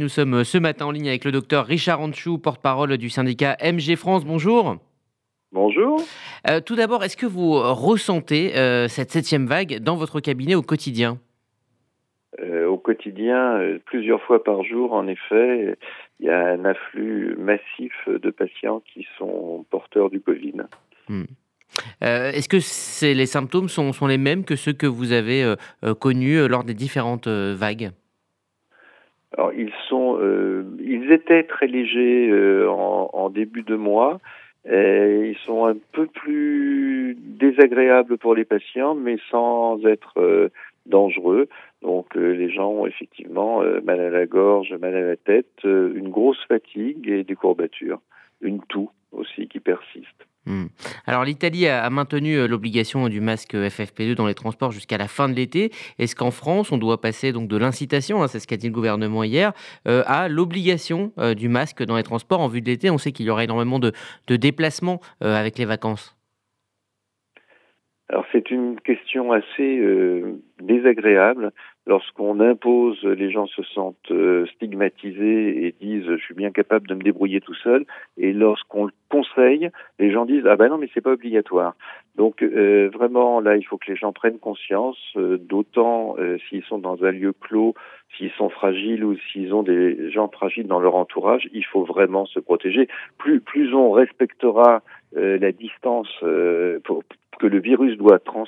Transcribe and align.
Nous 0.00 0.08
sommes 0.08 0.44
ce 0.44 0.58
matin 0.58 0.86
en 0.86 0.92
ligne 0.92 1.08
avec 1.08 1.24
le 1.24 1.32
docteur 1.32 1.66
Richard 1.66 2.00
Anchou, 2.00 2.38
porte-parole 2.38 2.96
du 2.98 3.10
syndicat 3.10 3.56
MG 3.60 3.96
France. 3.96 4.24
Bonjour. 4.24 4.76
Bonjour. 5.50 6.00
Euh, 6.48 6.60
tout 6.60 6.76
d'abord, 6.76 7.02
est-ce 7.02 7.16
que 7.16 7.26
vous 7.26 7.54
ressentez 7.54 8.56
euh, 8.56 8.86
cette 8.86 9.10
septième 9.10 9.46
vague 9.46 9.80
dans 9.80 9.96
votre 9.96 10.20
cabinet 10.20 10.54
au 10.54 10.62
quotidien? 10.62 11.18
Euh, 12.40 12.66
Au 12.66 12.78
quotidien, 12.78 13.58
plusieurs 13.86 14.22
fois 14.22 14.44
par 14.44 14.62
jour, 14.62 14.92
en 14.92 15.08
effet, 15.08 15.76
il 16.20 16.26
y 16.26 16.30
a 16.30 16.46
un 16.46 16.64
afflux 16.64 17.34
massif 17.36 17.92
de 18.06 18.30
patients 18.30 18.80
qui 18.94 19.04
sont 19.18 19.66
porteurs 19.68 20.10
du 20.10 20.20
Covid. 20.20 20.62
Hmm. 21.08 21.24
Est-ce 22.00 22.48
que 22.48 23.12
les 23.12 23.26
symptômes 23.26 23.68
sont, 23.68 23.92
sont, 23.92 24.06
les 24.06 24.16
mêmes 24.16 24.44
que 24.44 24.54
ceux 24.54 24.72
que 24.72 24.86
vous 24.86 25.10
avez 25.10 25.56
connus 25.98 26.46
lors 26.46 26.62
des 26.62 26.74
différentes 26.74 27.26
vagues? 27.26 27.90
Alors, 29.36 29.52
ils 29.52 29.72
sont, 29.88 30.18
euh, 30.20 30.64
ils 30.80 31.12
étaient 31.12 31.42
très 31.42 31.66
légers 31.66 32.30
euh, 32.30 32.70
en, 32.70 33.10
en, 33.12 33.28
début 33.28 33.62
de 33.62 33.76
mois. 33.76 34.20
Ils 34.64 35.36
sont 35.44 35.66
un 35.66 35.76
peu 35.92 36.06
plus 36.06 37.16
désagréables 37.18 38.18
pour 38.18 38.34
les 38.34 38.44
patients, 38.44 38.94
mais 38.94 39.16
sans 39.30 39.84
être 39.86 40.14
euh, 40.18 40.48
dangereux. 40.86 41.48
Donc, 41.82 42.14
les 42.14 42.50
gens 42.50 42.70
ont 42.70 42.86
effectivement 42.86 43.62
mal 43.84 44.00
à 44.00 44.10
la 44.10 44.26
gorge, 44.26 44.74
mal 44.74 44.94
à 44.94 45.02
la 45.02 45.16
tête, 45.16 45.62
une 45.64 46.08
grosse 46.08 46.44
fatigue 46.46 47.08
et 47.08 47.22
des 47.22 47.34
courbatures, 47.36 48.00
une 48.42 48.60
toux 48.62 48.90
Hmm. 50.48 50.68
Alors 51.06 51.24
l'Italie 51.24 51.68
a 51.68 51.90
maintenu 51.90 52.38
euh, 52.38 52.48
l'obligation 52.48 53.10
du 53.10 53.20
masque 53.20 53.52
FFP2 53.54 54.14
dans 54.14 54.26
les 54.26 54.34
transports 54.34 54.72
jusqu'à 54.72 54.96
la 54.96 55.06
fin 55.06 55.28
de 55.28 55.34
l'été. 55.34 55.70
Est-ce 55.98 56.16
qu'en 56.16 56.30
France, 56.30 56.72
on 56.72 56.78
doit 56.78 57.02
passer 57.02 57.32
donc 57.32 57.48
de 57.48 57.56
l'incitation, 57.58 58.22
hein, 58.22 58.28
c'est 58.28 58.40
ce 58.40 58.46
qu'a 58.46 58.56
dit 58.56 58.68
le 58.68 58.72
gouvernement 58.72 59.24
hier, 59.24 59.52
euh, 59.86 60.02
à 60.06 60.28
l'obligation 60.28 61.12
euh, 61.18 61.34
du 61.34 61.50
masque 61.50 61.82
dans 61.82 61.98
les 61.98 62.02
transports 62.02 62.40
en 62.40 62.48
vue 62.48 62.62
de 62.62 62.66
l'été? 62.66 62.88
On 62.88 62.96
sait 62.96 63.12
qu'il 63.12 63.26
y 63.26 63.30
aura 63.30 63.44
énormément 63.44 63.78
de, 63.78 63.92
déplacements 64.26 65.00
avec 65.20 65.58
les 65.58 65.66
vacances. 65.66 66.17
Alors 68.10 68.24
c'est 68.32 68.50
une 68.50 68.80
question 68.80 69.32
assez 69.32 69.82
désagréable 70.60 71.52
lorsqu'on 71.88 72.38
impose, 72.38 73.02
les 73.02 73.30
gens 73.30 73.46
se 73.46 73.62
sentent 73.62 74.10
euh, 74.10 74.46
stigmatisés 74.54 75.66
et 75.66 75.74
disent 75.80 76.04
je 76.06 76.22
suis 76.22 76.34
bien 76.34 76.50
capable 76.50 76.86
de 76.86 76.94
me 76.94 77.02
débrouiller 77.02 77.40
tout 77.40 77.54
seul. 77.54 77.86
Et 78.18 78.32
lorsqu'on 78.32 78.84
le 78.84 78.92
conseille, 79.08 79.70
les 79.98 80.12
gens 80.12 80.26
disent 80.26 80.46
ah 80.46 80.56
ben 80.56 80.68
non 80.68 80.76
mais 80.76 80.88
c'est 80.92 81.00
pas 81.00 81.12
obligatoire. 81.12 81.74
Donc 82.16 82.42
euh, 82.42 82.90
vraiment 82.92 83.40
là 83.40 83.56
il 83.56 83.64
faut 83.64 83.78
que 83.78 83.90
les 83.90 83.96
gens 83.96 84.12
prennent 84.12 84.38
conscience, 84.38 84.98
euh, 85.16 85.38
d'autant 85.38 86.16
s'ils 86.48 86.64
sont 86.64 86.78
dans 86.78 87.02
un 87.04 87.10
lieu 87.10 87.32
clos, 87.32 87.74
s'ils 88.16 88.32
sont 88.32 88.50
fragiles 88.50 89.04
ou 89.04 89.16
s'ils 89.32 89.54
ont 89.54 89.62
des 89.62 90.10
gens 90.10 90.28
fragiles 90.28 90.66
dans 90.66 90.80
leur 90.80 90.94
entourage, 90.94 91.48
il 91.52 91.64
faut 91.64 91.84
vraiment 91.84 92.26
se 92.26 92.38
protéger. 92.38 92.86
Plus 93.16 93.40
plus 93.40 93.74
on 93.74 93.90
respectera 93.92 94.82
la 95.12 95.52
distance 95.52 96.22
pour, 96.84 97.02
que 97.38 97.46
le 97.46 97.60
virus 97.60 97.96
doit 97.96 98.18
trans 98.18 98.44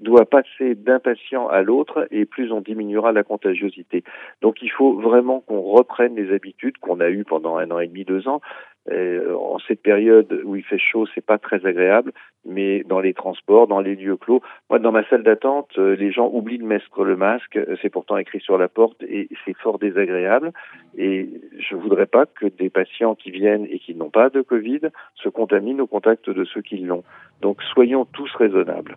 doit 0.00 0.26
passer 0.26 0.74
d'un 0.74 0.98
patient 0.98 1.48
à 1.48 1.62
l'autre 1.62 2.06
et 2.10 2.24
plus 2.24 2.52
on 2.52 2.60
diminuera 2.60 3.12
la 3.12 3.24
contagiosité. 3.24 4.04
Donc 4.42 4.62
il 4.62 4.70
faut 4.70 4.94
vraiment 4.94 5.40
qu'on 5.40 5.60
reprenne 5.60 6.14
les 6.16 6.32
habitudes 6.34 6.78
qu'on 6.78 7.00
a 7.00 7.08
eues 7.08 7.24
pendant 7.24 7.56
un 7.56 7.70
an 7.70 7.78
et 7.78 7.88
demi, 7.88 8.04
deux 8.04 8.28
ans. 8.28 8.40
Euh, 8.90 9.34
en 9.34 9.58
cette 9.58 9.82
période 9.82 10.40
où 10.44 10.56
il 10.56 10.62
fait 10.62 10.78
chaud, 10.78 11.06
c'est 11.14 11.24
pas 11.24 11.38
très 11.38 11.64
agréable, 11.66 12.12
mais 12.44 12.84
dans 12.84 13.00
les 13.00 13.14
transports, 13.14 13.66
dans 13.66 13.80
les 13.80 13.96
lieux 13.96 14.16
clos, 14.16 14.42
moi 14.70 14.78
dans 14.78 14.92
ma 14.92 15.04
salle 15.08 15.22
d'attente, 15.22 15.70
euh, 15.78 15.96
les 15.96 16.12
gens 16.12 16.30
oublient 16.32 16.58
de 16.58 16.64
mettre 16.64 17.04
le 17.04 17.16
masque, 17.16 17.58
c'est 17.82 17.90
pourtant 17.90 18.16
écrit 18.16 18.40
sur 18.40 18.58
la 18.58 18.68
porte 18.68 19.02
et 19.02 19.28
c'est 19.44 19.56
fort 19.56 19.78
désagréable. 19.78 20.52
Et 20.96 21.28
je 21.58 21.74
voudrais 21.74 22.06
pas 22.06 22.26
que 22.26 22.46
des 22.46 22.70
patients 22.70 23.14
qui 23.14 23.30
viennent 23.30 23.66
et 23.70 23.78
qui 23.78 23.94
n'ont 23.94 24.10
pas 24.10 24.30
de 24.30 24.42
Covid 24.42 24.80
se 25.14 25.28
contaminent 25.28 25.80
au 25.80 25.86
contact 25.86 26.30
de 26.30 26.44
ceux 26.44 26.62
qui 26.62 26.78
l'ont. 26.78 27.02
Donc 27.40 27.62
soyons 27.62 28.04
tous 28.04 28.32
raisonnables. 28.36 28.96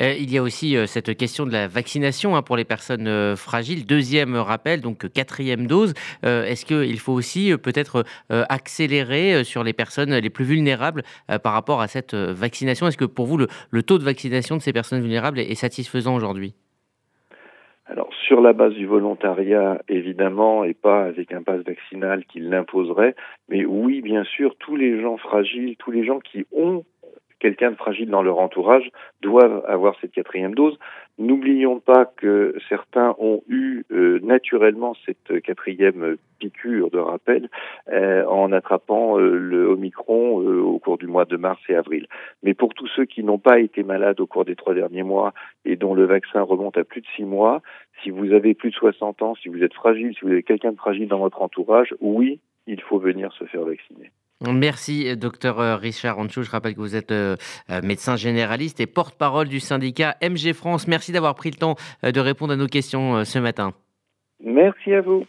Euh, 0.00 0.14
il 0.18 0.32
y 0.32 0.38
a 0.38 0.42
aussi 0.42 0.76
euh, 0.76 0.86
cette 0.86 1.16
question 1.16 1.46
de 1.46 1.52
la 1.52 1.66
vaccination 1.66 2.36
hein, 2.36 2.42
pour 2.42 2.56
les 2.56 2.64
personnes 2.64 3.08
euh, 3.08 3.36
fragiles. 3.36 3.86
Deuxième 3.86 4.36
rappel, 4.36 4.80
donc 4.80 5.08
quatrième 5.12 5.66
dose. 5.66 5.94
Est-ce 6.22 6.64
qu'il 6.64 6.98
faut 6.98 7.12
aussi 7.12 7.52
peut-être 7.56 8.04
accélérer 8.30 9.27
sur 9.44 9.64
les 9.64 9.72
personnes 9.72 10.14
les 10.14 10.30
plus 10.30 10.44
vulnérables 10.44 11.02
par 11.42 11.52
rapport 11.52 11.80
à 11.80 11.88
cette 11.88 12.14
vaccination. 12.14 12.86
Est-ce 12.86 12.96
que 12.96 13.04
pour 13.04 13.26
vous, 13.26 13.38
le, 13.38 13.82
taux 13.82 13.98
de 13.98 14.04
vaccination 14.04 14.56
de 14.56 14.62
ces 14.62 14.72
personnes 14.72 15.00
vulnérables 15.00 15.38
est, 15.38 15.54
satisfaisant 15.54 16.14
aujourd'hui? 16.14 16.54
Alors 17.86 18.10
sur 18.26 18.42
la 18.42 18.52
base 18.52 18.74
du 18.74 18.86
volontariat, 18.86 19.80
évidemment, 19.88 20.64
et 20.64 20.74
pas 20.74 21.04
avec 21.04 21.32
un 21.32 21.42
pass 21.42 21.62
vaccinal 21.62 22.24
qui 22.26 22.40
l'imposerait, 22.40 23.14
mais 23.48 23.64
oui, 23.64 24.02
bien 24.02 24.24
sûr, 24.24 24.54
tous 24.58 24.76
les 24.76 25.00
gens 25.00 25.16
fragiles, 25.16 25.76
tous 25.78 25.90
les 25.90 26.04
gens 26.04 26.20
qui 26.20 26.44
ont 26.52 26.84
quelqu'un 27.40 27.70
de 27.70 27.76
fragile 27.76 28.10
dans 28.10 28.22
leur 28.22 28.38
entourage 28.38 28.90
doivent 29.22 29.64
avoir 29.66 29.94
cette 30.00 30.12
quatrième 30.12 30.54
dose. 30.54 30.78
N'oublions 31.18 31.80
pas 31.80 32.04
que 32.04 32.54
certains 32.68 33.14
ont 33.18 33.42
eu 33.48 33.84
euh, 33.90 34.20
naturellement 34.22 34.94
cette 35.04 35.40
quatrième 35.42 36.16
piqûre 36.38 36.90
de 36.90 36.98
rappel 36.98 37.48
euh, 37.90 38.24
en 38.26 38.52
attrapant 38.52 39.18
euh, 39.18 39.36
le 39.36 39.66
Omicron 39.66 40.36
au 40.36 40.78
cours 40.78 40.98
du 40.98 41.08
mois 41.08 41.24
de 41.24 41.36
mars 41.36 41.60
et 41.68 41.74
avril. 41.74 42.06
Mais 42.42 42.54
pour 42.54 42.74
tous 42.74 42.86
ceux 42.94 43.04
qui 43.04 43.24
n'ont 43.24 43.38
pas 43.38 43.58
été 43.58 43.82
malades 43.82 44.20
au 44.20 44.26
cours 44.26 44.44
des 44.44 44.54
trois 44.54 44.74
derniers 44.74 45.02
mois 45.02 45.32
et 45.64 45.76
dont 45.76 45.94
le 45.94 46.04
vaccin 46.04 46.42
remonte 46.42 46.76
à 46.76 46.84
plus 46.84 47.00
de 47.00 47.06
six 47.16 47.24
mois, 47.24 47.62
si 48.02 48.10
vous 48.10 48.32
avez 48.32 48.54
plus 48.54 48.70
de 48.70 48.76
60 48.76 49.22
ans, 49.22 49.34
si 49.34 49.48
vous 49.48 49.62
êtes 49.62 49.74
fragile, 49.74 50.14
si 50.14 50.24
vous 50.24 50.30
avez 50.30 50.42
quelqu'un 50.42 50.72
de 50.72 50.76
fragile 50.76 51.08
dans 51.08 51.18
votre 51.18 51.42
entourage, 51.42 51.94
oui, 52.00 52.40
il 52.68 52.80
faut 52.80 52.98
venir 52.98 53.32
se 53.32 53.44
faire 53.44 53.64
vacciner. 53.64 54.12
Merci, 54.46 55.16
docteur 55.16 55.58
euh, 55.58 55.76
Richard 55.76 56.18
Anchou. 56.18 56.42
Je 56.42 56.50
rappelle 56.50 56.74
que 56.74 56.80
vous 56.80 56.94
êtes 56.94 57.10
euh, 57.10 57.36
euh, 57.70 57.80
médecin 57.82 58.14
généraliste 58.14 58.78
et 58.78 58.86
porte-parole 58.86 59.48
du 59.48 59.58
syndicat 59.58 60.16
MG 60.22 60.52
France. 60.52 60.86
Merci 60.86 61.10
d'avoir 61.10 61.34
pris 61.34 61.50
le 61.50 61.56
temps 61.56 61.74
de 62.04 62.20
répondre 62.20 62.52
à 62.52 62.56
nos 62.56 62.68
questions 62.68 63.24
ce 63.24 63.38
matin. 63.38 63.72
Merci 64.40 64.94
à 64.94 65.00
vous. 65.00 65.24